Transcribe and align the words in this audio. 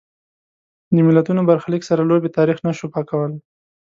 د 0.95 0.97
ملتونو 1.07 1.41
برخلیک 1.49 1.83
سره 1.89 2.01
لوبې 2.09 2.29
تاریخ 2.37 2.57
نه 2.67 2.71
شو 2.77 2.87
پاکولای. 2.93 3.33